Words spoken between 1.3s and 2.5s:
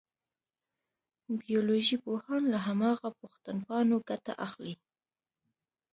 بیولوژي پوهان